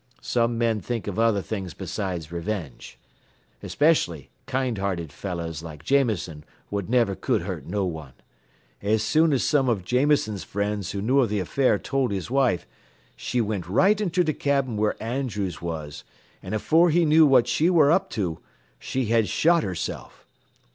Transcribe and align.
Some 0.23 0.57
men 0.57 0.81
think 0.81 1.07
av 1.07 1.19
other 1.19 1.43
things 1.43 1.75
besides 1.75 2.31
revenge. 2.31 2.97
Especially 3.61 4.31
kind 4.47 4.79
hearted 4.79 5.13
fellers 5.13 5.61
like 5.61 5.83
Jameson 5.83 6.43
what 6.69 6.89
niver 6.89 7.15
cud 7.15 7.43
hurt 7.43 7.67
no 7.67 7.85
one. 7.85 8.13
As 8.81 9.03
soon 9.03 9.31
as 9.31 9.43
some 9.43 9.69
av 9.69 9.83
Jameson's 9.83 10.43
friends 10.43 10.89
who 10.89 11.03
knew 11.03 11.19
of 11.19 11.29
th' 11.29 11.33
affair 11.39 11.77
told 11.77 12.09
his 12.11 12.31
wife, 12.31 12.65
she 13.15 13.41
wint 13.41 13.67
right 13.69 14.01
into 14.01 14.23
th' 14.23 14.39
cabin 14.39 14.75
where 14.75 14.95
Andrews 14.99 15.61
was, 15.61 16.03
an' 16.41 16.55
afore 16.55 16.89
he 16.89 17.05
knew 17.05 17.27
what 17.27 17.47
she 17.47 17.69
ware 17.69 17.91
up 17.91 18.09
to, 18.09 18.39
she 18.79 19.05
had 19.05 19.27
shot 19.27 19.61
herself. 19.61 20.25